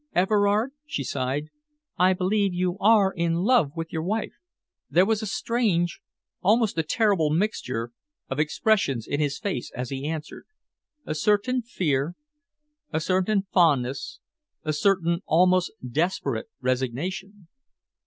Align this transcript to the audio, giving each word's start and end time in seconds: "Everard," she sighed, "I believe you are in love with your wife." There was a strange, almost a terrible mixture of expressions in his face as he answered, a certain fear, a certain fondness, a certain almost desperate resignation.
"Everard," 0.15 0.71
she 0.87 1.03
sighed, 1.03 1.49
"I 1.95 2.13
believe 2.13 2.55
you 2.55 2.75
are 2.79 3.13
in 3.13 3.35
love 3.35 3.73
with 3.75 3.93
your 3.93 4.01
wife." 4.01 4.33
There 4.89 5.05
was 5.05 5.21
a 5.21 5.27
strange, 5.27 6.01
almost 6.41 6.75
a 6.79 6.81
terrible 6.81 7.29
mixture 7.29 7.91
of 8.27 8.39
expressions 8.39 9.05
in 9.05 9.19
his 9.19 9.37
face 9.37 9.71
as 9.75 9.91
he 9.91 10.07
answered, 10.07 10.47
a 11.05 11.13
certain 11.13 11.61
fear, 11.61 12.15
a 12.91 12.99
certain 12.99 13.43
fondness, 13.53 14.19
a 14.63 14.73
certain 14.73 15.21
almost 15.27 15.71
desperate 15.87 16.47
resignation. 16.61 17.47